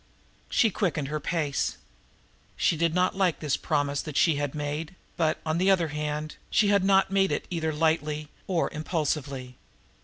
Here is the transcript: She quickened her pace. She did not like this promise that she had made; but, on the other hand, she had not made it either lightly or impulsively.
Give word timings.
She 0.49 0.71
quickened 0.71 1.09
her 1.09 1.19
pace. 1.19 1.77
She 2.57 2.75
did 2.75 2.95
not 2.95 3.15
like 3.15 3.39
this 3.39 3.55
promise 3.55 4.01
that 4.01 4.17
she 4.17 4.37
had 4.37 4.55
made; 4.55 4.95
but, 5.15 5.37
on 5.45 5.59
the 5.59 5.69
other 5.69 5.89
hand, 5.89 6.37
she 6.49 6.69
had 6.69 6.83
not 6.83 7.11
made 7.11 7.31
it 7.31 7.45
either 7.51 7.71
lightly 7.71 8.29
or 8.47 8.71
impulsively. 8.73 9.57